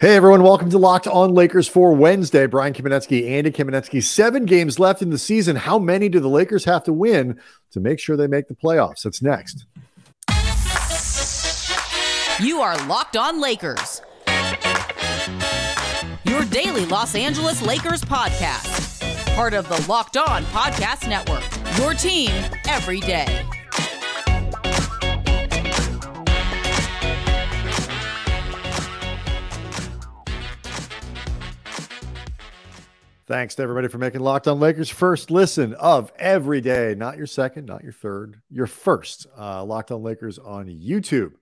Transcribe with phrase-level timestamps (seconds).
[0.00, 2.46] Hey everyone, welcome to Locked On Lakers for Wednesday.
[2.46, 4.00] Brian Kamenetsky, Andy Kamenetsky.
[4.00, 5.56] Seven games left in the season.
[5.56, 7.40] How many do the Lakers have to win
[7.72, 9.02] to make sure they make the playoffs?
[9.02, 9.66] That's next.
[12.40, 14.00] You are Locked On Lakers,
[16.22, 21.42] your daily Los Angeles Lakers podcast, part of the Locked On Podcast Network.
[21.76, 22.30] Your team
[22.68, 23.44] every day.
[33.28, 36.94] Thanks to everybody for making Locked On Lakers first listen of every day.
[36.96, 39.26] Not your second, not your third, your first.
[39.38, 41.32] Uh, Locked On Lakers on YouTube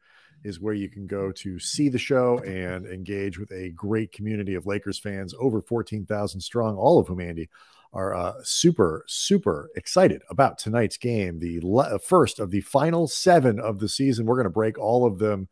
[0.42, 4.56] is where you can go to see the show and engage with a great community
[4.56, 7.48] of Lakers fans, over 14,000 strong, all of whom, Andy,
[7.92, 13.60] are uh, super, super excited about tonight's game, the le- first of the final seven
[13.60, 14.26] of the season.
[14.26, 15.46] We're going to break all of them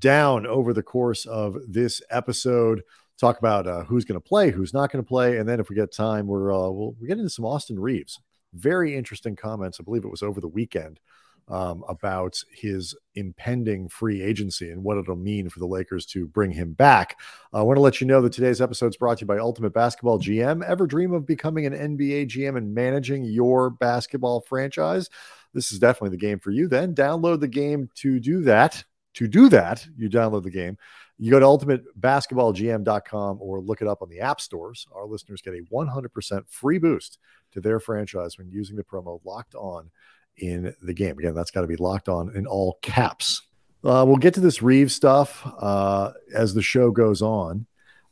[0.00, 2.82] down over the course of this episode
[3.18, 5.68] talk about uh, who's going to play, who's not going to play, and then if
[5.68, 8.20] we get time, we're uh, we'll, we get into some Austin Reaves.
[8.54, 9.78] Very interesting comments.
[9.80, 11.00] I believe it was over the weekend
[11.48, 16.52] um, about his impending free agency and what it'll mean for the Lakers to bring
[16.52, 17.18] him back.
[17.52, 19.72] I want to let you know that today's episode is brought to you by Ultimate
[19.72, 20.64] Basketball GM.
[20.64, 25.08] Ever dream of becoming an NBA GM and managing your basketball franchise?
[25.54, 26.68] This is definitely the game for you.
[26.68, 28.84] Then download the game to do that.
[29.14, 30.76] To do that, you download the game
[31.18, 34.86] you go to ultimatebasketballgm.com or look it up on the app stores.
[34.94, 37.18] Our listeners get a 100% free boost
[37.52, 39.90] to their franchise when using the promo locked on
[40.36, 41.18] in the game.
[41.18, 43.42] Again, that's got to be locked on in all caps.
[43.84, 47.66] Uh, we'll get to this Reaves stuff uh, as the show goes on,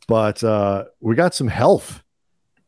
[0.06, 2.02] but uh, we got some health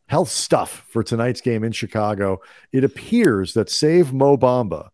[0.06, 2.40] health stuff for tonight's game in Chicago.
[2.72, 4.88] It appears that save Mo Bamba,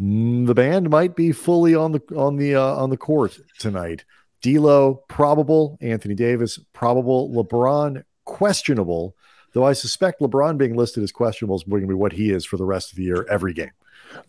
[0.00, 4.04] mm, the band might be fully on the on the uh, on the court tonight.
[4.44, 9.16] D'Lo probable, Anthony Davis probable, LeBron questionable.
[9.52, 12.44] Though I suspect LeBron being listed as questionable is going to be what he is
[12.44, 13.70] for the rest of the year, every game.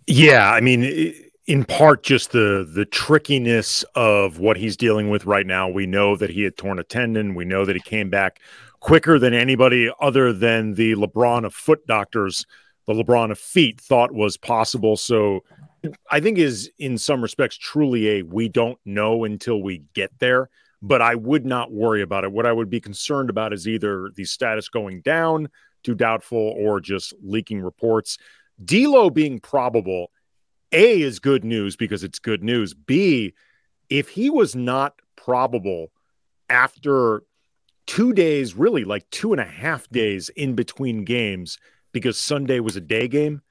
[0.07, 1.13] Yeah, I mean,
[1.47, 5.67] in part, just the the trickiness of what he's dealing with right now.
[5.67, 7.35] We know that he had torn a tendon.
[7.35, 8.39] We know that he came back
[8.79, 12.45] quicker than anybody other than the LeBron of foot doctors,
[12.85, 14.95] the LeBron of feet thought was possible.
[14.95, 15.43] So
[16.09, 20.49] I think is in some respects truly a we don't know until we get there,
[20.81, 22.31] but I would not worry about it.
[22.31, 25.49] What I would be concerned about is either the status going down
[25.83, 28.17] to doubtful or just leaking reports.
[28.63, 30.11] D'Lo being probable,
[30.71, 32.73] A is good news because it's good news.
[32.73, 33.33] B,
[33.89, 35.91] if he was not probable
[36.49, 37.23] after
[37.85, 41.57] two days, really like two and a half days in between games,
[41.91, 43.41] because Sunday was a day game,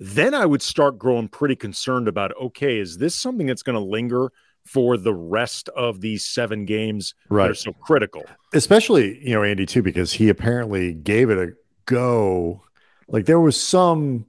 [0.00, 3.84] then I would start growing pretty concerned about okay, is this something that's going to
[3.84, 4.32] linger
[4.64, 7.44] for the rest of these seven games right.
[7.44, 8.24] that are so critical?
[8.54, 11.52] Especially, you know, Andy, too, because he apparently gave it a
[11.86, 12.62] go.
[13.08, 14.26] Like there was some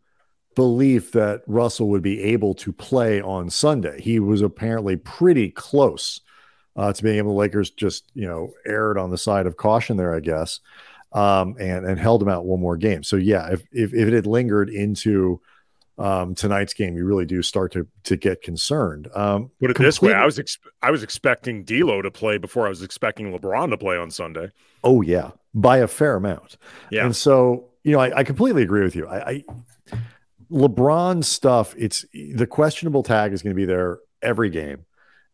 [0.55, 4.01] belief that Russell would be able to play on Sunday.
[4.01, 6.19] He was apparently pretty close
[6.75, 7.33] uh, to being able.
[7.33, 10.59] The Lakers just, you know, erred on the side of caution there, I guess,
[11.13, 13.03] um, and and held him out one more game.
[13.03, 15.39] So yeah, if if, if it had lingered into
[15.97, 19.07] um, tonight's game, you really do start to to get concerned.
[19.13, 22.37] Um, Put it completely- this way: I was ex- I was expecting D'Lo to play
[22.37, 24.49] before I was expecting LeBron to play on Sunday.
[24.83, 26.57] Oh yeah, by a fair amount.
[26.89, 29.07] Yeah, and so you know, I, I completely agree with you.
[29.07, 29.43] I, I
[30.51, 31.73] LeBron stuff.
[31.77, 34.85] It's the questionable tag is going to be there every game,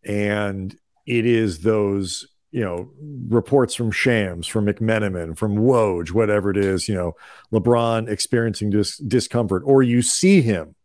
[0.04, 0.76] and
[1.06, 2.90] it is those you know,
[3.28, 7.14] reports from Shams, from McMenamin, from Woj, whatever it is, you know,
[7.52, 10.76] LeBron experiencing dis- discomfort, or you see him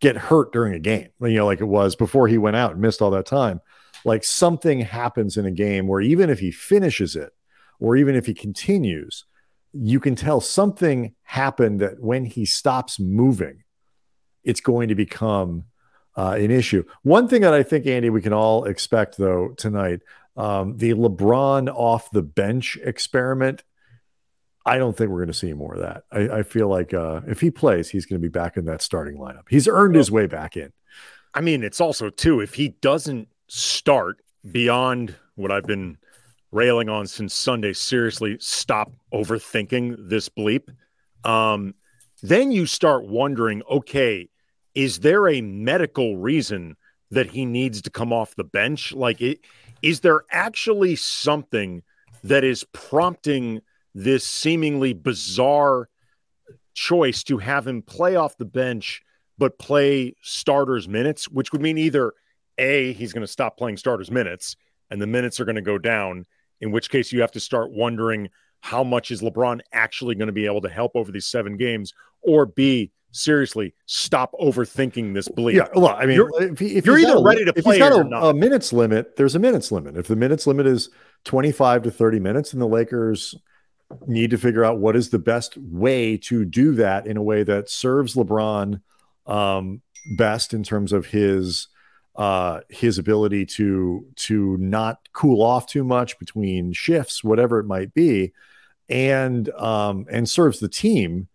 [0.00, 2.80] get hurt during a game, you know, like it was before he went out and
[2.80, 3.60] missed all that time.
[4.04, 7.32] Like something happens in a game where even if he finishes it,
[7.78, 9.24] or even if he continues,
[9.72, 13.64] you can tell something happened that when he stops moving,
[14.44, 15.64] it's going to become
[16.16, 16.84] uh, an issue.
[17.02, 20.00] One thing that I think, Andy, we can all expect though tonight
[20.36, 23.64] um, the LeBron off the bench experiment,
[24.64, 26.04] I don't think we're going to see more of that.
[26.10, 28.82] I, I feel like uh, if he plays, he's going to be back in that
[28.82, 29.48] starting lineup.
[29.48, 30.72] He's earned his way back in.
[31.34, 35.98] I mean, it's also too if he doesn't start beyond what I've been
[36.50, 37.72] railing on since Sunday.
[37.72, 40.68] Seriously, stop overthinking this bleep.
[41.24, 41.74] Um,
[42.22, 44.28] then you start wondering, okay,
[44.74, 46.76] is there a medical reason
[47.12, 48.92] that he needs to come off the bench?
[48.92, 49.40] Like it
[49.82, 51.82] is there actually something
[52.24, 53.60] that is prompting
[53.94, 55.88] this seemingly bizarre
[56.74, 59.02] choice to have him play off the bench
[59.38, 62.12] but play starters minutes, which would mean either
[62.58, 64.56] A, he's going to stop playing starters minutes
[64.90, 66.26] and the minutes are going to go down
[66.60, 68.28] in which case you have to start wondering
[68.60, 71.92] how much is LeBron actually going to be able to help over these seven games,
[72.22, 75.56] or B, seriously, stop overthinking this bleed.
[75.56, 77.76] Yeah, well, I mean, You're- if, he, if you're either a- ready to if play
[77.76, 78.22] he's got or a, not.
[78.30, 79.96] a minutes limit, there's a minutes limit.
[79.96, 80.90] If the minutes limit is
[81.24, 83.34] 25 to 30 minutes, and the Lakers
[84.06, 87.42] need to figure out what is the best way to do that in a way
[87.44, 88.80] that serves LeBron
[89.26, 89.82] um,
[90.16, 91.68] best in terms of his
[92.16, 97.94] uh his ability to to not cool off too much between shifts whatever it might
[97.94, 98.32] be
[98.90, 101.26] and um and serves the team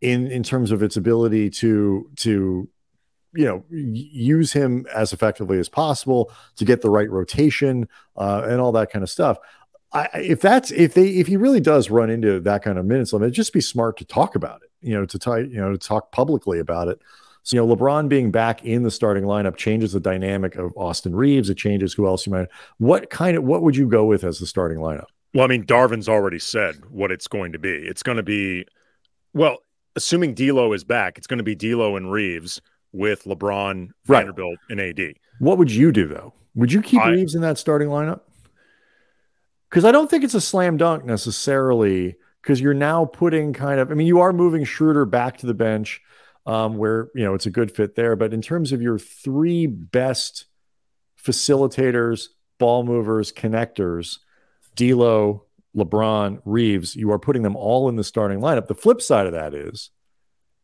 [0.00, 2.68] in in terms of its ability to to
[3.34, 8.60] you know use him as effectively as possible to get the right rotation uh, and
[8.60, 9.38] all that kind of stuff.
[9.92, 13.12] I, if that's if they if he really does run into that kind of minutes
[13.12, 14.70] limit, just be smart to talk about it.
[14.80, 17.00] You know, to talk you know to talk publicly about it.
[17.44, 21.14] So you know, LeBron being back in the starting lineup changes the dynamic of Austin
[21.14, 21.50] Reaves.
[21.50, 22.48] It changes who else you might.
[22.78, 25.06] What kind of what would you go with as the starting lineup?
[25.34, 27.74] Well, I mean, Darvin's already said what it's going to be.
[27.74, 28.66] It's going to be,
[29.32, 29.58] well,
[29.96, 32.60] assuming D'Lo is back, it's going to be D'Lo and Reaves
[32.92, 34.18] with LeBron, Right.
[34.24, 35.14] Vanderbilt, and AD.
[35.40, 36.32] What would you do though?
[36.54, 38.20] Would you keep I- Reaves in that starting lineup?
[39.68, 42.16] Because I don't think it's a slam dunk necessarily.
[42.42, 45.54] Because you're now putting kind of, I mean, you are moving Schroeder back to the
[45.54, 46.02] bench,
[46.44, 48.16] um, where you know it's a good fit there.
[48.16, 50.44] But in terms of your three best
[51.18, 54.18] facilitators, ball movers, connectors,
[54.76, 55.44] D'Lo,
[55.76, 58.66] LeBron, Reaves, you are putting them all in the starting lineup.
[58.68, 59.90] The flip side of that is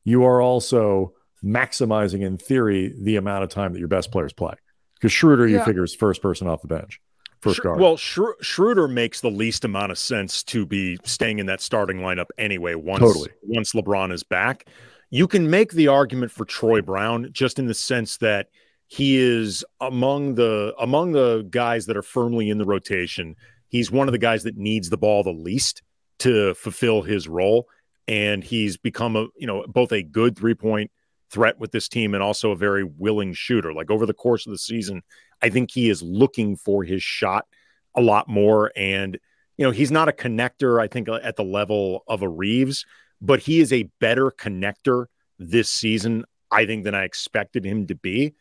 [0.05, 1.15] you are also
[1.45, 4.55] maximizing, in theory, the amount of time that your best players play.
[4.95, 7.01] Because Schroeder, you figure, is first person off the bench,
[7.41, 7.81] first guard.
[7.81, 11.99] Well, Schro- Schroeder makes the least amount of sense to be staying in that starting
[11.99, 12.75] lineup anyway.
[12.75, 13.31] Once Totally.
[13.43, 14.67] once LeBron is back,
[15.09, 18.49] you can make the argument for Troy Brown just in the sense that
[18.89, 23.37] he is among the among the guys that are firmly in the rotation.
[23.71, 25.83] He's one of the guys that needs the ball the least
[26.19, 27.67] to fulfill his role,
[28.07, 30.91] and he's become a you know both a good three point
[31.31, 33.73] threat with this team and also a very willing shooter.
[33.73, 35.03] Like over the course of the season,
[35.41, 37.47] I think he is looking for his shot
[37.95, 38.73] a lot more.
[38.77, 39.19] And,
[39.57, 42.85] you know, he's not a connector, I think, at the level of a Reaves,
[43.21, 45.07] but he is a better connector
[45.39, 48.35] this season, I think, than I expected him to be.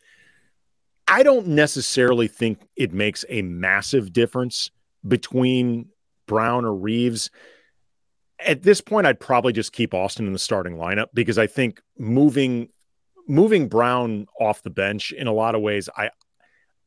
[1.07, 4.69] I don't necessarily think it makes a massive difference
[5.07, 5.89] between
[6.27, 7.29] Brown or Reaves.
[8.45, 11.81] At this point, I'd probably just keep Austin in the starting lineup because I think
[11.97, 12.69] moving
[13.27, 16.09] moving Brown off the bench in a lot of ways, I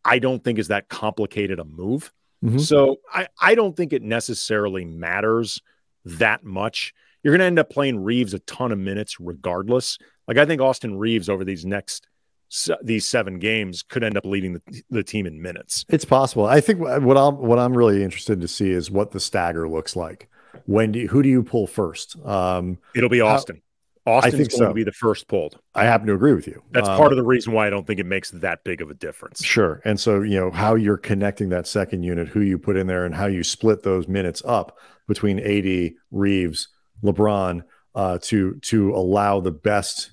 [0.05, 2.13] I don't think is that complicated a move.
[2.45, 2.61] Mhm.
[2.61, 5.61] So I, I don't think it necessarily matters
[6.05, 6.93] that much.
[7.23, 9.99] You're going to end up playing Reaves a ton of minutes regardless.
[10.27, 12.09] Like I think Austin Reaves over these next
[12.53, 15.85] se- these seven games could end up leading the, the team in minutes.
[15.89, 16.45] It's possible.
[16.47, 19.97] I think what I'm what I'm really interested to see is what the stagger looks
[19.97, 20.29] like.
[20.67, 22.15] When do you, who do you pull first?
[22.25, 23.63] Um, It'll be How- Austin.
[24.05, 24.69] Austin's think going so.
[24.69, 25.61] to be the first pulled.
[25.77, 26.61] I happen to agree with you.
[26.73, 28.91] That's Um, part of the reason why I don't think it makes that big of
[28.91, 29.45] a difference.
[29.45, 29.81] Sure.
[29.85, 33.05] And so, you know, how you're connecting that second unit, who you put in there,
[33.07, 34.77] and how you split those minutes up
[35.07, 36.67] between AD, Reaves,
[37.05, 37.63] LeBron,
[37.95, 40.11] uh, to to allow the best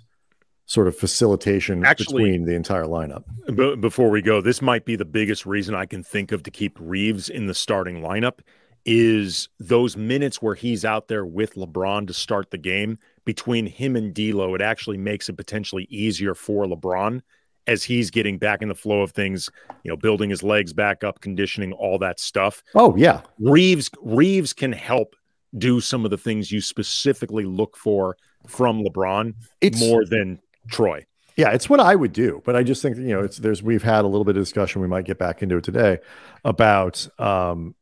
[0.70, 3.24] sort of facilitation Actually- between the entire lineup.
[3.56, 6.52] Be- before we go, this might be the biggest reason I can think of to
[6.52, 8.42] keep Reaves in the starting lineup
[8.86, 13.96] is those minutes where he's out there with LeBron to start the game between him
[13.96, 14.54] and D'Lo.
[14.54, 17.22] It actually makes it potentially easier for LeBron
[17.66, 19.50] as he's getting back in the flow of things,
[19.84, 22.64] you know, building his legs back up, conditioning, all that stuff.
[22.76, 25.16] Oh yeah, Reaves Reaves can help
[25.58, 31.06] do some of the things you specifically look for from LeBron it's more than Troy.
[31.36, 33.84] Yeah, it's what I would do, but I just think you know it's there's we've
[33.84, 34.82] had a little bit of discussion.
[34.82, 36.00] We might get back into it today
[36.44, 37.76] about um,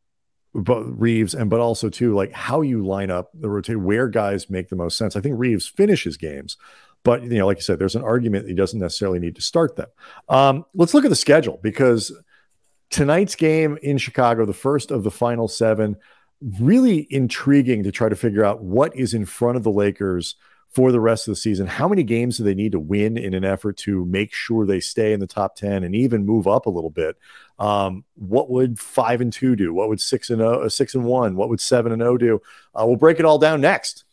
[0.53, 4.49] but Reaves and but also too like how you line up the rotate where guys
[4.49, 5.15] make the most sense.
[5.15, 6.57] I think Reaves finishes games,
[7.03, 9.41] but you know, like you said, there's an argument that he doesn't necessarily need to
[9.41, 9.87] start them.
[10.29, 12.11] Um, let's look at the schedule because
[12.89, 15.97] tonight's game in Chicago, the first of the final seven,
[16.59, 20.35] really intriguing to try to figure out what is in front of the Lakers
[20.77, 21.65] for the rest of the season.
[21.65, 24.79] How many games do they need to win in an effort to make sure they
[24.79, 27.17] stay in the top 10 and even move up a little bit?
[27.57, 29.73] Um, what would five and two do?
[29.73, 31.35] What would six and oh, uh, six and one?
[31.35, 32.43] What would seven and oh do?
[32.79, 34.03] Uh, we'll break it all down next.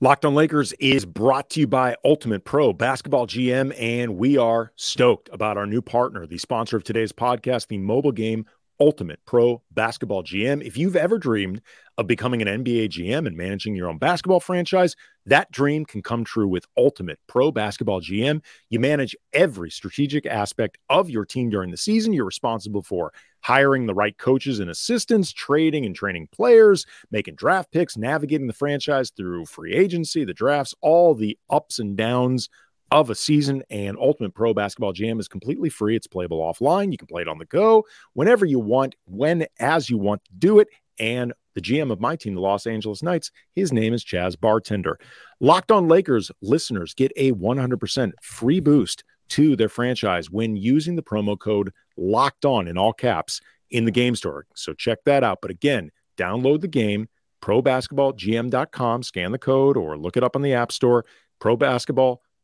[0.00, 4.72] Locked on Lakers is brought to you by Ultimate Pro Basketball GM, and we are
[4.74, 8.46] stoked about our new partner, the sponsor of today's podcast, the mobile game
[8.80, 10.64] Ultimate Pro Basketball GM.
[10.64, 11.60] If you've ever dreamed
[11.98, 14.96] of becoming an NBA GM and managing your own basketball franchise,
[15.26, 18.42] that dream can come true with Ultimate Pro Basketball GM.
[18.70, 22.14] You manage every strategic aspect of your team during the season.
[22.14, 27.70] You're responsible for hiring the right coaches and assistants, trading and training players, making draft
[27.72, 32.48] picks, navigating the franchise through free agency, the drafts, all the ups and downs
[32.90, 33.62] of a season.
[33.70, 35.96] And Ultimate Pro Basketball GM is completely free.
[35.96, 36.92] It's playable offline.
[36.92, 40.32] You can play it on the go whenever you want, when as you want to
[40.38, 40.68] do it.
[40.98, 44.98] And the GM of my team, the Los Angeles Knights, his name is Chaz Bartender.
[45.40, 51.02] Locked on Lakers listeners get a 100% free boost to their franchise when using the
[51.02, 54.46] promo code locked on in all caps in the game store.
[54.54, 55.38] So check that out.
[55.40, 57.08] But again, download the game,
[57.40, 61.04] probasketballgm.com, scan the code or look it up on the App Store,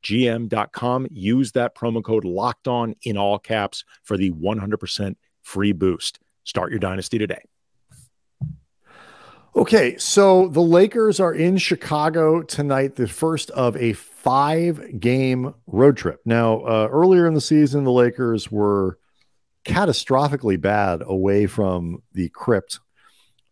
[0.03, 1.09] probasketballgm.com.
[1.11, 6.19] Use that promo code locked on in all caps for the 100% free boost.
[6.45, 7.43] Start your dynasty today.
[9.55, 15.97] Okay, so the Lakers are in Chicago tonight, the first of a five game road
[15.97, 16.21] trip.
[16.27, 18.99] Now, uh, earlier in the season, the Lakers were
[19.65, 22.81] catastrophically bad away from the crypt.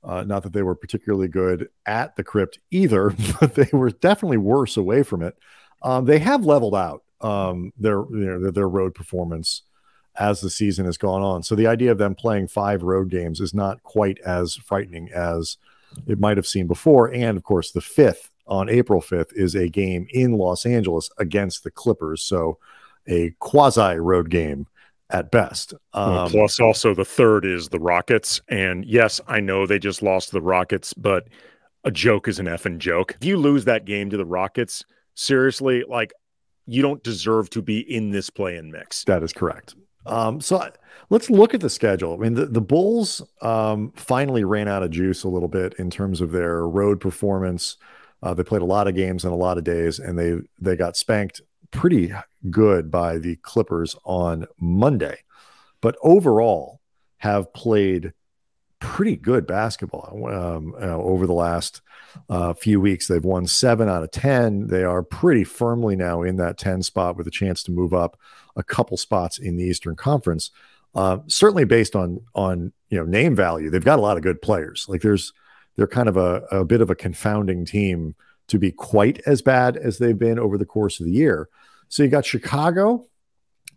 [0.02, 4.36] Uh, not that they were particularly good at the crypt either, but they were definitely
[4.36, 5.34] worse away from it.
[5.84, 9.62] Um, they have leveled out um, their, their their road performance
[10.16, 11.42] as the season has gone on.
[11.42, 15.58] So the idea of them playing five road games is not quite as frightening as
[16.06, 17.12] it might have seemed before.
[17.12, 21.64] And of course, the fifth on April 5th is a game in Los Angeles against
[21.64, 22.22] the Clippers.
[22.22, 22.58] So
[23.06, 24.66] a quasi road game
[25.10, 25.74] at best.
[25.92, 28.40] Um, plus, also the third is the Rockets.
[28.48, 31.28] And yes, I know they just lost the Rockets, but
[31.84, 33.14] a joke is an effing joke.
[33.20, 36.12] If you lose that game to the Rockets, seriously, like
[36.66, 39.04] you don't deserve to be in this play in mix.
[39.04, 39.74] That is correct.
[40.06, 40.68] Um, so
[41.10, 42.14] let's look at the schedule.
[42.14, 45.90] I mean, the, the Bulls um, finally ran out of juice a little bit in
[45.90, 47.76] terms of their road performance.
[48.22, 50.76] Uh, they played a lot of games in a lot of days, and they they
[50.76, 51.40] got spanked
[51.70, 52.12] pretty
[52.50, 55.18] good by the Clippers on Monday.
[55.80, 56.80] But overall,
[57.18, 58.12] have played
[58.84, 61.80] pretty good basketball um, uh, over the last
[62.28, 63.08] uh, few weeks.
[63.08, 64.66] They've won seven out of 10.
[64.66, 68.18] They are pretty firmly now in that 10 spot with a chance to move up
[68.56, 70.50] a couple spots in the Eastern Conference.
[70.94, 74.40] Uh, certainly based on on you know name value, they've got a lot of good
[74.42, 74.86] players.
[74.88, 75.32] Like there's
[75.76, 78.14] they're kind of a, a bit of a confounding team
[78.48, 81.48] to be quite as bad as they've been over the course of the year.
[81.88, 83.06] So you got Chicago,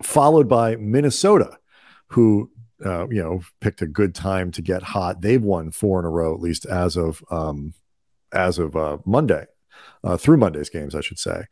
[0.03, 1.57] followed by Minnesota,
[2.07, 2.51] who
[2.85, 5.21] uh, you know picked a good time to get hot.
[5.21, 7.73] They've won four in a row, at least as of um,
[8.33, 9.45] as of uh, Monday,
[10.03, 11.45] uh, through Monday's games, I should say.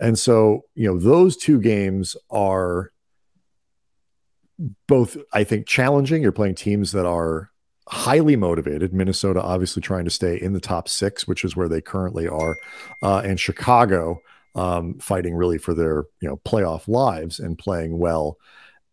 [0.00, 2.92] And so you know those two games are
[4.88, 6.22] both, I think, challenging.
[6.22, 7.50] You're playing teams that are
[7.88, 8.92] highly motivated.
[8.92, 12.56] Minnesota obviously trying to stay in the top six, which is where they currently are,
[13.02, 14.20] uh, and Chicago
[14.56, 18.38] um, fighting really for their you know playoff lives and playing well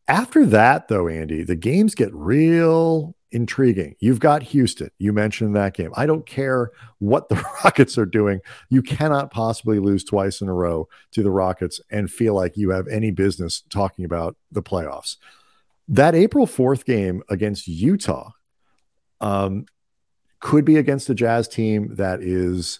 [0.07, 3.95] after that, though, Andy, the games get real intriguing.
[3.99, 4.91] You've got Houston.
[4.99, 5.91] You mentioned that game.
[5.95, 8.39] I don't care what the Rockets are doing.
[8.69, 12.69] You cannot possibly lose twice in a row to the Rockets and feel like you
[12.69, 15.17] have any business talking about the playoffs.
[15.87, 18.31] That April 4th game against Utah
[19.19, 19.65] um,
[20.39, 22.79] could be against a Jazz team that is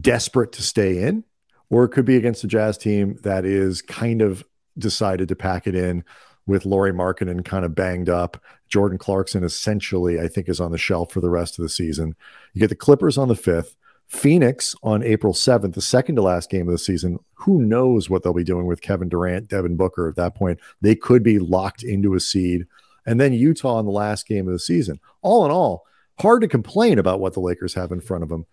[0.00, 1.24] desperate to stay in,
[1.70, 4.44] or it could be against a Jazz team that is kind of
[4.78, 6.04] decided to pack it in
[6.46, 8.42] with Lauri Markkanen kind of banged up.
[8.68, 12.14] Jordan Clarkson essentially, I think, is on the shelf for the rest of the season.
[12.52, 13.76] You get the Clippers on the fifth,
[14.06, 17.18] Phoenix on April 7th, the second to last game of the season.
[17.34, 20.60] Who knows what they'll be doing with Kevin Durant, Devin Booker at that point?
[20.80, 22.66] They could be locked into a seed.
[23.06, 25.00] And then Utah in the last game of the season.
[25.22, 25.84] All in all,
[26.20, 28.46] hard to complain about what the Lakers have in front of them.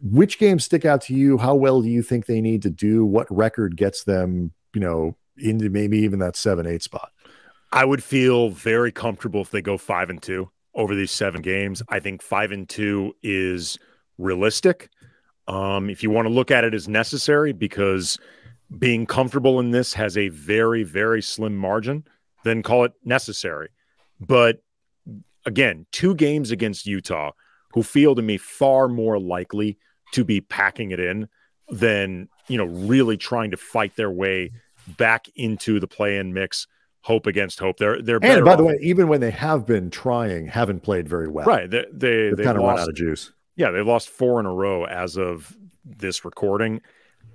[0.00, 1.38] Which games stick out to you?
[1.38, 3.04] How well do you think they need to do?
[3.04, 7.10] What record gets them, you know, into maybe even that seven eight spot.
[7.72, 11.82] I would feel very comfortable if they go five and two over these seven games.
[11.88, 13.78] I think five and two is
[14.18, 14.90] realistic.
[15.48, 18.18] Um, if you want to look at it as necessary, because
[18.78, 22.04] being comfortable in this has a very, very slim margin,
[22.44, 23.68] then call it necessary.
[24.20, 24.62] But
[25.44, 27.32] again, two games against Utah,
[27.72, 29.78] who feel to me far more likely
[30.12, 31.28] to be packing it in
[31.68, 34.52] than, you know, really trying to fight their way
[34.86, 36.66] back into the play-in mix.
[37.02, 37.78] Hope against hope.
[37.78, 38.38] They're they're better.
[38.38, 38.58] And by off.
[38.58, 41.46] the way, even when they have been trying, haven't played very well.
[41.46, 41.68] Right.
[41.68, 43.32] They they they kind of run out of juice.
[43.56, 46.80] Yeah, they've lost four in a row as of this recording.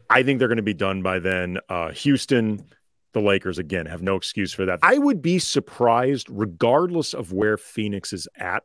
[0.10, 1.58] I think they're going to be done by then.
[1.68, 2.66] Uh, Houston,
[3.14, 4.80] the Lakers again have no excuse for that.
[4.82, 8.64] I would be surprised, regardless of where Phoenix is at.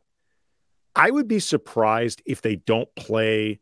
[0.95, 3.59] I would be surprised if they don't play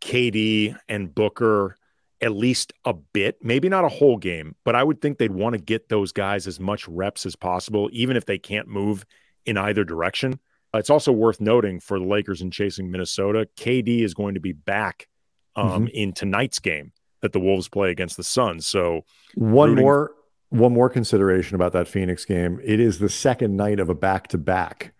[0.00, 1.76] KD and Booker
[2.20, 5.54] at least a bit, maybe not a whole game, but I would think they'd want
[5.54, 9.04] to get those guys as much reps as possible, even if they can't move
[9.46, 10.40] in either direction.
[10.74, 14.52] It's also worth noting for the Lakers in chasing Minnesota, KD is going to be
[14.52, 15.08] back
[15.56, 15.86] um, mm-hmm.
[15.88, 18.66] in tonight's game that the Wolves play against the Suns.
[18.66, 19.02] So
[19.34, 20.12] one rooting- more
[20.50, 22.58] one more consideration about that Phoenix game.
[22.64, 24.94] It is the second night of a back to back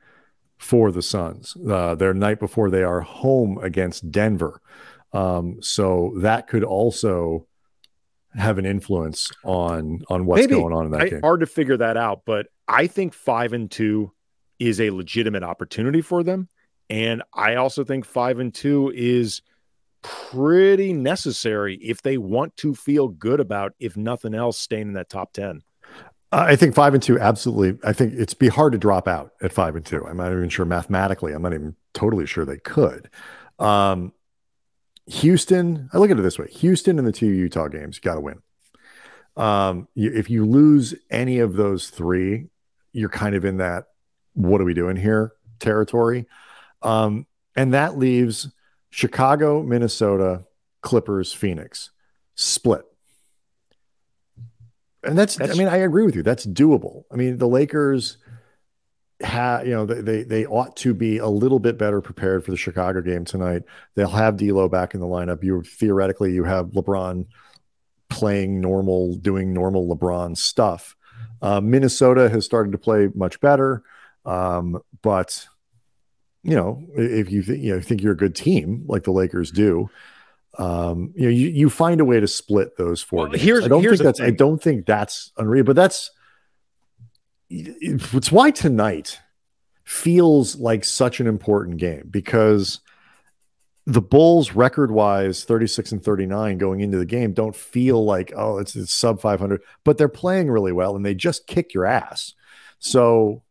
[0.58, 1.56] for the Suns.
[1.68, 4.60] Uh, their night before they are home against Denver.
[5.12, 7.46] Um, so that could also
[8.34, 10.54] have an influence on on what's Maybe.
[10.54, 11.20] going on in that I, game.
[11.22, 14.12] Hard to figure that out, but I think five and two
[14.58, 16.48] is a legitimate opportunity for them,
[16.90, 19.42] and I also think five and two is
[20.02, 25.08] pretty necessary if they want to feel good about, if nothing else, staying in that
[25.08, 25.62] top 10.
[26.30, 27.78] I think five and two, absolutely.
[27.88, 30.06] I think it's be hard to drop out at five and two.
[30.06, 31.32] I'm not even sure mathematically.
[31.32, 33.08] I'm not even totally sure they could.
[33.58, 34.12] Um,
[35.08, 38.20] Houston, I look at it this way: Houston and the two Utah games, got to
[38.20, 38.42] win.
[39.36, 42.48] Um, you, if you lose any of those three,
[42.92, 43.84] you're kind of in that
[44.34, 46.26] "what are we doing here" territory,
[46.82, 48.48] um, and that leaves
[48.90, 50.44] Chicago, Minnesota,
[50.82, 51.90] Clippers, Phoenix,
[52.34, 52.82] split.
[55.04, 56.22] And that's, that's, I mean, I agree with you.
[56.22, 57.04] That's doable.
[57.12, 58.18] I mean, the Lakers
[59.20, 62.56] have, you know, they, they, ought to be a little bit better prepared for the
[62.56, 63.62] Chicago game tonight.
[63.94, 65.42] They'll have D'Lo back in the lineup.
[65.42, 67.26] You theoretically, you have LeBron
[68.08, 70.96] playing normal, doing normal LeBron stuff.
[71.42, 73.82] Uh, Minnesota has started to play much better,
[74.24, 75.46] um, but
[76.42, 79.50] you know, if you th- you know think you're a good team like the Lakers
[79.50, 79.90] do,
[80.58, 83.20] um, you know, you, you find a way to split those four.
[83.20, 83.42] Well, games.
[83.42, 84.26] Here's, I don't here's think that's thing.
[84.26, 86.10] I don't think that's unreal, but that's
[87.50, 89.20] it's why tonight
[89.84, 92.80] feels like such an important game because
[93.86, 98.58] the Bulls record wise 36 and 39 going into the game don't feel like oh
[98.58, 102.34] it's, it's sub 500 but they're playing really well and they just kick your ass.
[102.78, 103.42] So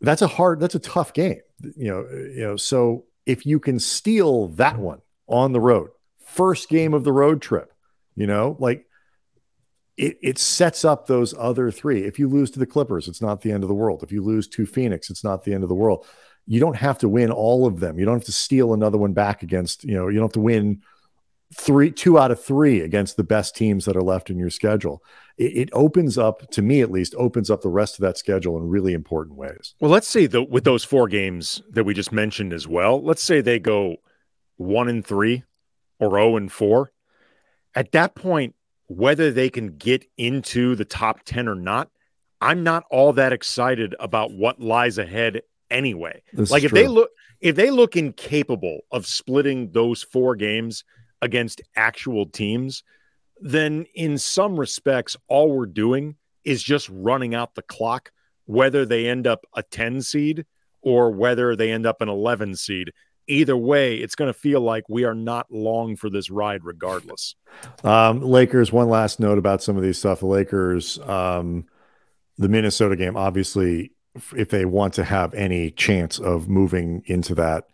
[0.00, 1.40] that's a hard that's a tough game
[1.76, 5.90] you know you know so if you can steal that one on the road
[6.24, 7.72] first game of the road trip
[8.16, 8.86] you know like
[9.96, 12.04] it, it sets up those other three.
[12.04, 14.02] If you lose to the clippers it's not the end of the world.
[14.02, 16.06] If you lose to phoenix it's not the end of the world.
[16.46, 17.98] You don't have to win all of them.
[17.98, 20.40] You don't have to steal another one back against you know you don't have to
[20.40, 20.82] win
[21.54, 25.02] three two out of three against the best teams that are left in your schedule.
[25.36, 28.56] It, it, opens up to me at least opens up the rest of that schedule
[28.56, 29.74] in really important ways.
[29.80, 33.22] Well let's say that with those four games that we just mentioned as well let's
[33.22, 33.96] say they go
[34.56, 35.44] one and three
[35.98, 36.92] or 0 and four.
[37.74, 38.54] At that point
[38.96, 41.90] whether they can get into the top 10 or not
[42.40, 46.78] i'm not all that excited about what lies ahead anyway this like if true.
[46.78, 47.10] they look
[47.44, 50.82] if they look incapable of splitting those four games
[51.20, 52.82] against actual teams,
[53.38, 58.12] then in some respects, all we're doing is just running out the clock,
[58.46, 60.46] whether they end up a 10 seed
[60.80, 62.92] or whether they end up an 11 seed.
[63.26, 67.34] Either way, it's going to feel like we are not long for this ride, regardless.
[67.82, 70.20] Um, Lakers, one last note about some of these stuff.
[70.20, 71.66] The Lakers, um,
[72.38, 73.92] the Minnesota game, obviously,
[74.36, 77.68] if they want to have any chance of moving into that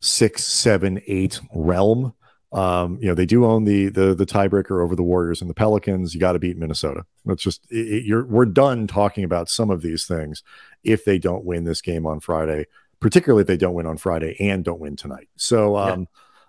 [0.00, 2.14] six, seven, eight realm,
[2.52, 5.54] um, you know, they do own the the the tiebreaker over the Warriors and the
[5.54, 6.14] Pelicans.
[6.14, 7.04] You got to beat Minnesota.
[7.26, 10.42] It's just it, you're we're done talking about some of these things
[10.84, 12.66] if they don't win this game on Friday,
[13.00, 15.28] particularly if they don't win on Friday and don't win tonight.
[15.36, 16.06] So um, yeah.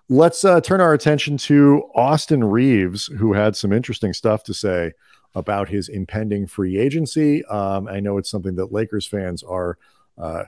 [0.09, 4.93] let's uh, turn our attention to Austin Reaves, who had some interesting stuff to say
[5.35, 7.45] about his impending free agency.
[7.45, 9.77] Um, I know it's something that Lakers fans are
[10.17, 10.43] uh,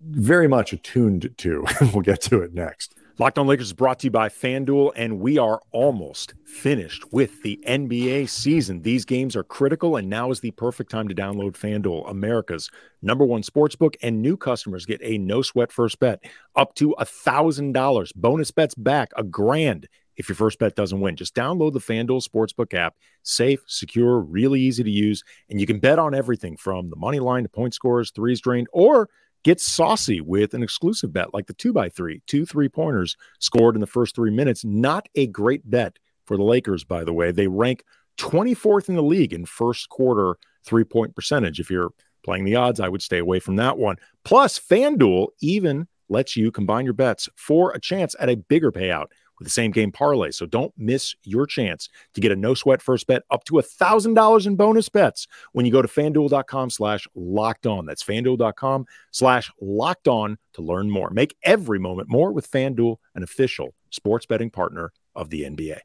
[0.00, 1.64] very much attuned to.
[1.92, 2.94] we'll get to it next.
[3.20, 7.42] Locked on Lakers is brought to you by FanDuel, and we are almost finished with
[7.42, 8.82] the NBA season.
[8.82, 12.70] These games are critical, and now is the perfect time to download FanDuel, America's
[13.02, 13.96] number one sports book.
[14.04, 16.22] And new customers get a no sweat first bet
[16.54, 18.12] up to a thousand dollars.
[18.12, 21.16] Bonus bets back a grand if your first bet doesn't win.
[21.16, 22.94] Just download the FanDuel Sportsbook app.
[23.24, 27.18] Safe, secure, really easy to use, and you can bet on everything from the money
[27.18, 29.08] line to point scores, threes drained, or
[29.44, 33.74] Get saucy with an exclusive bet like the two by three, two three pointers scored
[33.74, 34.64] in the first three minutes.
[34.64, 37.30] Not a great bet for the Lakers, by the way.
[37.30, 37.84] They rank
[38.18, 41.60] 24th in the league in first quarter three point percentage.
[41.60, 41.92] If you're
[42.24, 43.96] playing the odds, I would stay away from that one.
[44.24, 49.06] Plus, FanDuel even lets you combine your bets for a chance at a bigger payout
[49.38, 50.30] with the same game parlay.
[50.30, 53.62] So don't miss your chance to get a no sweat first bet up to a
[53.62, 57.86] thousand dollars in bonus bets when you go to fanduel.com slash locked on.
[57.86, 61.10] That's fanduel.com slash locked on to learn more.
[61.10, 65.78] Make every moment more with Fanduel, an official sports betting partner of the NBA.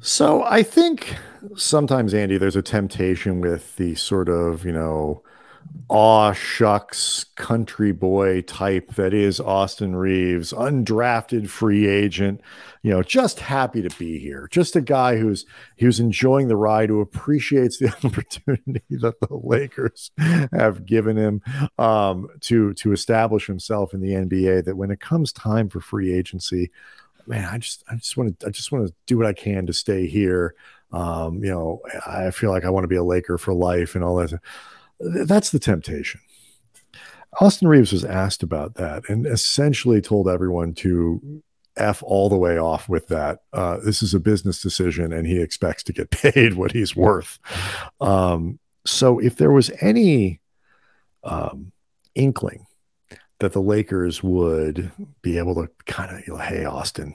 [0.00, 1.14] So I think
[1.56, 5.22] sometimes, Andy, there's a temptation with the sort of, you know,
[5.88, 12.40] aw shucks country boy type that is Austin Reaves, undrafted free agent,
[12.82, 14.48] you know, just happy to be here.
[14.50, 15.44] Just a guy who's
[15.78, 20.10] who's enjoying the ride, who appreciates the opportunity that the Lakers
[20.52, 21.42] have given him
[21.78, 24.64] um, to to establish himself in the NBA.
[24.64, 26.70] That when it comes time for free agency,
[27.26, 29.66] man, I just I just want to I just want to do what I can
[29.66, 30.54] to stay here.
[30.92, 34.04] Um, you know, I feel like I want to be a Laker for life and
[34.04, 34.38] all that.
[35.04, 36.20] That's the temptation.
[37.40, 41.42] Austin Reaves was asked about that and essentially told everyone to
[41.76, 43.40] F all the way off with that.
[43.52, 47.38] Uh, this is a business decision and he expects to get paid what he's worth.
[48.00, 50.40] Um, so if there was any
[51.24, 51.72] um,
[52.14, 52.66] inkling
[53.40, 57.14] that the Lakers would be able to kind of, you know, hey, Austin,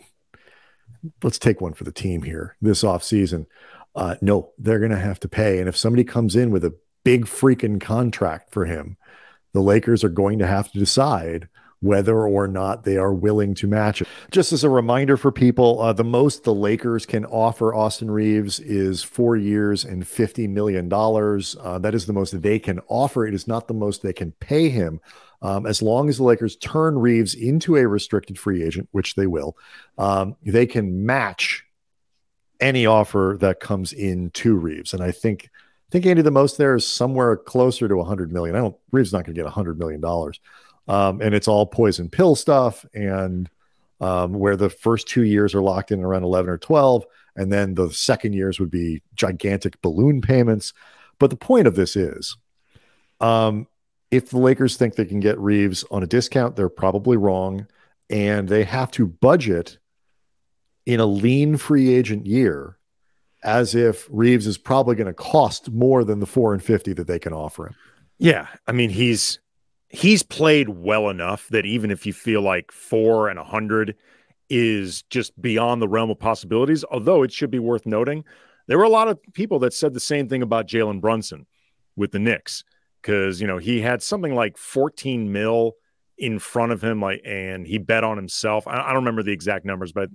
[1.24, 3.46] let's take one for the team here this offseason.
[3.96, 5.60] Uh, no, they're going to have to pay.
[5.60, 8.98] And if somebody comes in with a big freaking contract for him,
[9.54, 11.50] the Lakers are going to have to decide
[11.82, 14.08] whether or not they are willing to match it.
[14.32, 18.60] Just as a reminder for people, uh, the most the Lakers can offer Austin Reaves
[18.60, 20.92] is four years and $50 million.
[20.92, 23.26] Uh, that is the most they can offer.
[23.26, 25.00] It is not the most they can pay him.
[25.42, 29.28] Um, as long as the Lakers turn Reaves into a restricted free agent, which they
[29.28, 29.56] will,
[29.98, 31.66] um, they can match
[32.60, 34.94] any offer that comes in to Reaves.
[34.94, 35.50] And I think,
[35.90, 38.56] I think Andy, the most there is somewhere closer to 100 million.
[38.56, 38.76] I don't.
[38.92, 40.40] Reaves not going to get 100 million dollars,
[40.88, 43.50] um, and it's all poison pill stuff, and
[44.00, 47.74] um, where the first two years are locked in around 11 or 12, and then
[47.74, 50.74] the second years would be gigantic balloon payments.
[51.18, 52.38] But the point of this is,
[53.20, 53.68] um,
[54.12, 57.68] if the Lakers think they can get Reaves on a discount, they're probably wrong.
[58.10, 59.78] And they have to budget
[60.86, 62.79] in a lean free agent year
[63.44, 67.08] as if Reaves is probably going to cost more than the four and 50 that
[67.08, 67.76] they can offer him.
[68.18, 68.48] Yeah.
[68.68, 69.40] I mean, he's
[69.88, 73.96] he's played well enough that even if you feel like four and a hundred
[74.50, 78.24] is just beyond the realm of possibilities, although it should be worth noting,
[78.68, 81.46] there were a lot of people that said the same thing about Jalen Brunson
[81.96, 82.64] with the Knicks
[83.02, 85.76] because you know he had something like 14 mil
[86.18, 88.68] in front of him, like, and he bet on himself.
[88.68, 90.10] I, I don't remember the exact numbers, but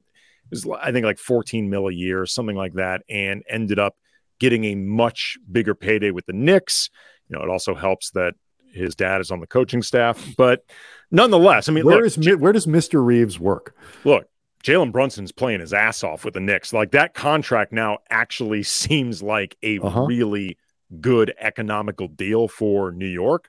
[0.54, 3.96] was I think like 14 mil a year, something like that, and ended up
[4.38, 6.90] getting a much bigger payday with the Knicks.
[7.28, 8.34] You know, it also helps that
[8.72, 10.64] his dad is on the coaching staff, but
[11.10, 13.04] nonetheless, I mean, where look, is, where does Mr.
[13.04, 13.76] Reaves work?
[14.04, 14.26] Look,
[14.64, 16.72] Jalen Brunson's playing his ass off with the Knicks.
[16.72, 20.06] Like that contract now actually seems like a uh-huh.
[20.06, 20.58] really
[21.00, 23.48] good economical deal for New York.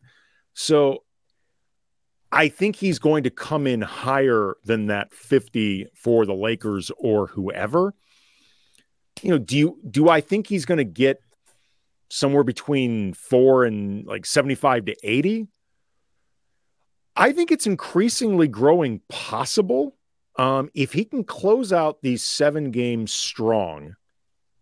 [0.53, 1.04] So
[2.35, 7.27] I think he's going to come in higher than that 50 for the Lakers or
[7.27, 7.93] whoever.
[9.21, 11.21] You know, do you do I think he's going to get
[12.09, 15.47] somewhere between 4 and like 75 to 80?
[17.15, 19.95] I think it's increasingly growing possible.
[20.37, 23.95] Um, if he can close out these seven games strong,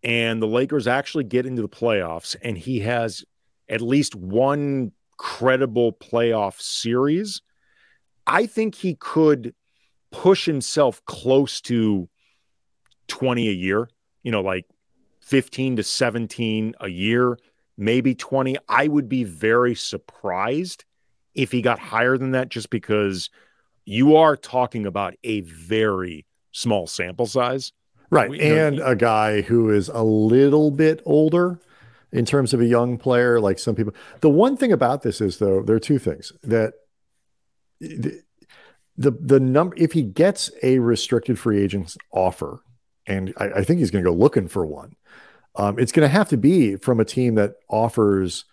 [0.03, 3.25] and the Lakers actually get into the playoffs, and he has
[3.67, 7.41] at least one credible playoff series,
[8.25, 9.53] I think he could
[10.11, 12.07] push himself close to
[13.07, 13.89] 20 a year,
[14.21, 14.65] you know, like
[15.21, 17.37] 15 to 17 a year,
[17.77, 18.57] maybe 20.
[18.69, 20.85] I would be very surprised
[21.33, 23.29] if he got higher than that just because
[23.85, 27.71] you are talking about a very small sample size.
[28.09, 28.29] Right.
[28.29, 31.59] We, and know, a guy who is a little bit older
[32.11, 33.93] in terms of a young player, like some people.
[34.21, 36.75] The one thing about this is, though, there are two things that
[38.97, 42.63] the the, number, if he gets a restricted free agent's offer,
[43.07, 44.95] and I, I think he's going to go looking for one,
[45.55, 48.45] um, it's going to have to be from a team that offers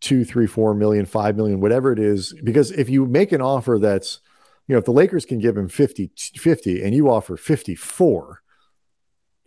[0.00, 2.34] two, three, four million, five million, whatever it is.
[2.44, 4.20] Because if you make an offer that's,
[4.66, 8.42] you know, if the Lakers can give him 50, 50 and you offer 54,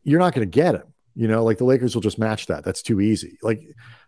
[0.04, 0.94] you're not going to get him.
[1.16, 2.64] You know, like the Lakers will just match that.
[2.64, 3.38] That's too easy.
[3.44, 3.62] Like,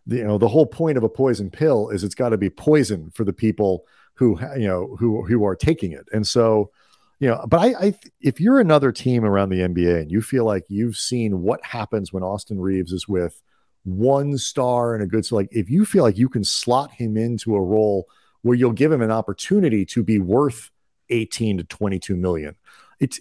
[0.06, 3.12] you know, the whole point of a poison pill is it's got to be poison
[3.14, 6.08] for the people who, you know, who who are taking it.
[6.13, 6.71] And so,
[7.19, 10.45] you know, but I, I, if you're another team around the NBA and you feel
[10.45, 13.41] like you've seen what happens when Austin Reaves is with
[13.84, 17.17] one star and a good, so like if you feel like you can slot him
[17.17, 18.08] into a role
[18.41, 20.69] where you'll give him an opportunity to be worth
[21.10, 22.56] 18 to 22 million,
[22.99, 23.19] it's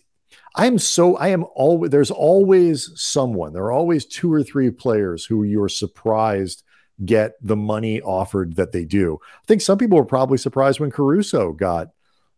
[0.55, 3.53] I am so I am always there's always someone.
[3.53, 6.63] There are always two or three players who you're surprised
[7.05, 9.19] get the money offered that they do.
[9.23, 11.89] I think some people were probably surprised when Caruso got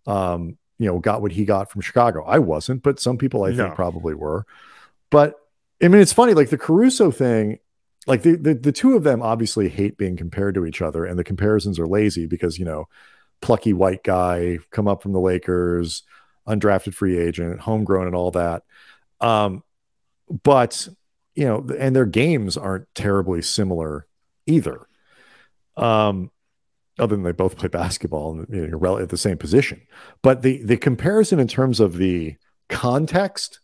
[0.07, 2.25] um, you know, got what he got from Chicago.
[2.25, 3.65] I wasn't, but some people I no.
[3.65, 4.45] think probably were.
[5.11, 5.35] But
[5.83, 7.59] I mean, it's funny, like the Caruso thing,
[8.07, 11.19] like the, the the two of them obviously hate being compared to each other, and
[11.19, 12.89] the comparisons are lazy because you know,
[13.41, 16.03] plucky white guy come up from the Lakers,
[16.49, 18.65] undrafted free agent, homegrown, and all that.
[19.21, 19.63] Um,
[20.43, 20.89] but
[21.35, 24.07] you know, and their games aren't terribly similar
[24.47, 24.87] either.
[25.77, 26.31] Um,
[26.99, 29.83] other than they both play basketball and you know, at the same position.
[30.23, 32.37] But the the comparison in terms of the
[32.69, 33.61] context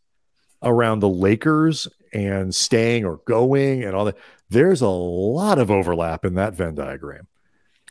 [0.62, 6.24] around the Lakers and staying or going and all that, there's a lot of overlap
[6.24, 7.28] in that Venn diagram.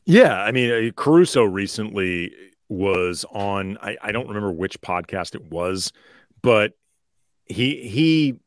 [0.05, 2.33] Yeah, I mean, uh, Caruso recently
[2.67, 3.77] was on.
[3.81, 5.93] I, I don't remember which podcast it was,
[6.41, 6.73] but
[7.45, 8.39] he he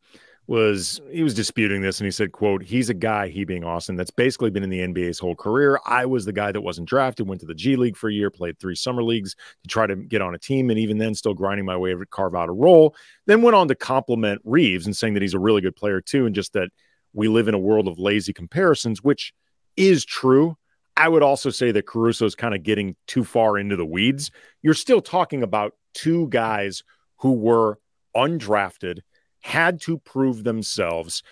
[0.48, 3.94] was he was disputing this and he said quote he's a guy he being austin
[3.94, 5.78] that's basically been in the nba's whole career.
[5.86, 8.30] I was the guy that wasn't drafted went to the g league for a year
[8.30, 11.34] played three summer leagues to try to get on a team and even then still
[11.34, 12.94] grinding my way to carve out a role.
[13.26, 16.26] Then went on to compliment reaves and saying that he's a really good player too
[16.26, 16.70] and just that
[17.12, 19.32] we live in a world of lazy comparisons which
[19.76, 20.56] is true.
[20.96, 24.30] I would also say that caruso is kind of getting too far into the weeds.
[24.60, 26.82] You're still talking about two guys
[27.18, 27.78] who were
[28.14, 28.98] undrafted
[29.42, 31.22] had to prove themselves.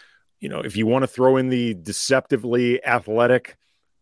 [0.40, 3.57] You know, if you want to throw in the deceptively athletic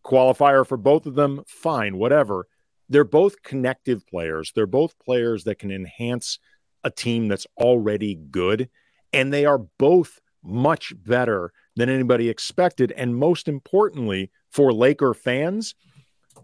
[0.05, 2.47] qualifier for both of them, fine, whatever.
[2.89, 4.51] They're both connective players.
[4.55, 6.39] They're both players that can enhance
[6.83, 8.69] a team that's already good.
[9.13, 12.91] And they are both much better than anybody expected.
[12.93, 15.75] And most importantly, for Laker fans,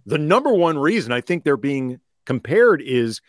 [0.06, 3.21] the number one reason I think they're being compared is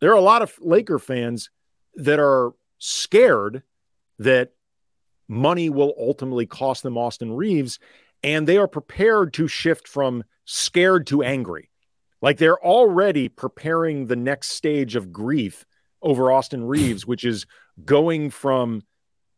[0.00, 1.50] there are a lot of Laker fans
[1.96, 3.62] that are scared
[4.18, 4.52] that
[5.28, 7.78] money will ultimately cost them Austin Reaves.
[8.22, 11.70] and they are prepared to shift from scared to angry.
[12.22, 15.66] Like they're already preparing the next stage of grief
[16.02, 17.46] over Austin Reaves, which is
[17.84, 18.82] going from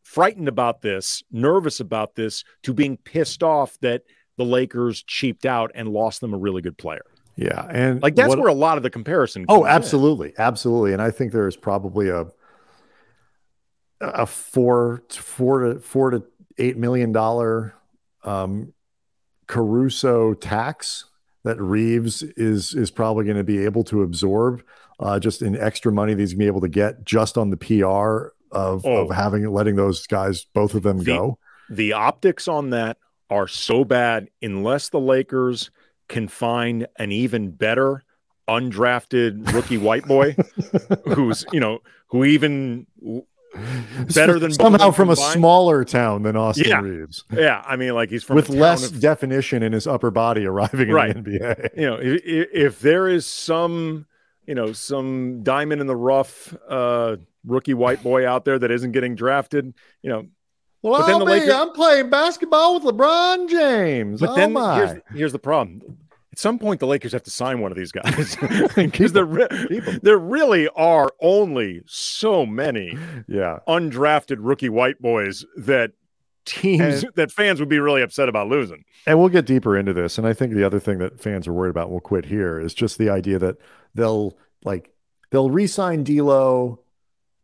[0.03, 4.03] frightened about this, nervous about this, to being pissed off that
[4.37, 7.05] the Lakers cheaped out and lost them a really good player.
[7.35, 9.45] Yeah, and like that's what, where a lot of the comparison.
[9.47, 10.35] Oh, absolutely, in.
[10.39, 12.25] absolutely, and I think there is probably a
[14.01, 16.23] a four four to four to
[16.57, 17.73] eight million dollar
[18.23, 18.73] um,
[19.47, 21.05] Caruso tax
[21.43, 24.63] that Reaves is is probably going to be able to absorb
[24.99, 27.49] uh, just in extra money that he's going to be able to get just on
[27.49, 29.07] the PR of, oh.
[29.07, 31.39] of having letting those guys both of them the, go.
[31.69, 32.97] The optics on that
[33.29, 35.71] are so bad unless the Lakers
[36.07, 38.03] can find an even better
[38.47, 40.35] undrafted rookie white boy
[41.05, 42.87] who's you know who even
[44.13, 45.29] better than somehow from combined.
[45.29, 46.81] a smaller town than Austin yeah.
[46.81, 47.23] Reaves.
[47.31, 50.89] Yeah, I mean, like he's from with less of, definition in his upper body arriving
[50.89, 51.15] right.
[51.15, 51.69] in the NBA.
[51.75, 54.05] You know, if, if, there is some,
[54.45, 58.91] you know, some diamond in the rough uh, rookie white boy out there that isn't
[58.91, 60.27] getting drafted, you know.
[60.81, 64.21] Well, but then the Lakers, I'm playing basketball with LeBron James.
[64.21, 64.77] But oh then my.
[64.77, 65.97] here's here's the problem
[66.39, 68.37] some point the Lakers have to sign one of these guys
[68.75, 72.97] because there, re- there really are only so many
[73.27, 75.91] yeah undrafted rookie white boys that
[76.45, 78.83] teams and, that fans would be really upset about losing.
[79.05, 80.17] And we'll get deeper into this.
[80.17, 82.73] And I think the other thing that fans are worried about, we'll quit here, is
[82.73, 83.57] just the idea that
[83.93, 84.91] they'll like
[85.31, 86.79] they'll re-sign D'Lo,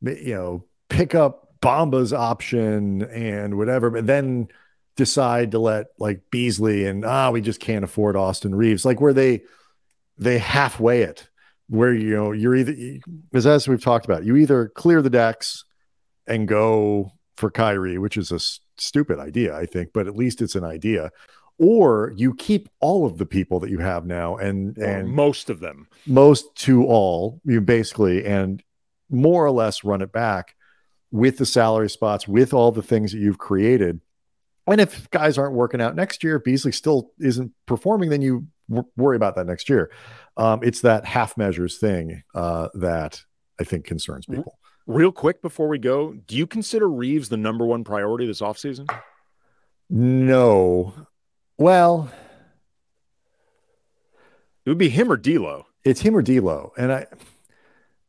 [0.02, 4.48] you know, pick up Bamba's option and whatever, but then
[4.96, 8.86] decide to let like Beasley and ah, we just can't afford Austin Reaves.
[8.86, 9.42] like where they
[10.18, 11.30] they halfway it,
[11.68, 12.76] where you know you're either
[13.34, 15.66] as as we've talked about, you either clear the decks
[16.28, 20.42] and go for Kyrie, which is a s- stupid idea, I think, but at least
[20.42, 21.12] it's an idea,
[21.60, 25.60] or you keep all of the people that you have now and and most of
[25.60, 28.64] them, most to all, you basically, and
[29.10, 30.56] more or less run it back
[31.12, 34.00] with the salary spots, with all the things that you've created
[34.68, 38.88] and if guys aren't working out next year, Beasley still isn't performing, then you w-
[38.98, 39.92] worry about that next year.
[40.38, 43.22] Um, it's that half measures thing uh, that
[43.60, 44.58] I think concerns people.
[44.88, 48.90] Real quick before we go, do you consider Reaves the number one priority this offseason?
[49.90, 50.94] No.
[51.58, 52.12] Well,
[54.66, 55.68] it would be him or D'Lo.
[55.84, 57.06] It's him or D'Lo, and I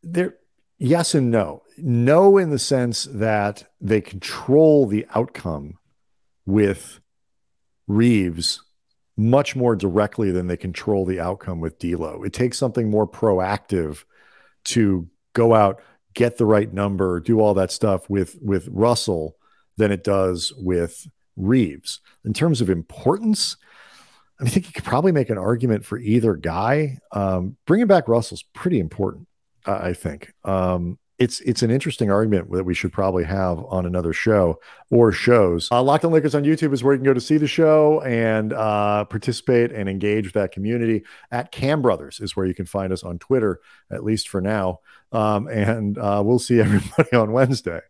[0.03, 0.37] there.
[0.79, 1.63] Yes and no.
[1.79, 5.79] No, in the sense that they control the outcome
[6.47, 7.01] with
[7.89, 8.63] Reaves
[9.17, 12.23] much more directly than they control the outcome with D'Lo.
[12.23, 14.05] It takes something more proactive
[14.65, 15.81] to go out,
[16.15, 19.37] get the right number, do all that stuff with with Russell
[19.77, 21.07] than it does with
[21.37, 22.01] Reaves.
[22.25, 23.57] In terms of importance,
[24.41, 26.99] I think you could probably make an argument for either guy.
[27.13, 29.29] Um, bringing back Russell's pretty important,
[29.65, 30.33] uh, I think.
[30.45, 35.13] Um, it's it's an interesting argument that we should probably have on another show or
[35.13, 35.69] shows.
[35.71, 38.01] Uh, Locked on Lakers on YouTube is where you can go to see the show
[38.03, 41.05] and uh, participate and engage with that community.
[41.31, 44.81] At Kam Brothers is where you can find us on Twitter, at least for now.
[45.13, 47.81] Um, and uh, we'll see everybody on Wednesday.